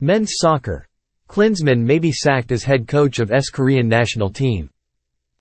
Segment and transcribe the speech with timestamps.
[0.00, 0.86] Men's soccer.
[1.28, 4.68] Klinsmann may be sacked as head coach of S Korean national team.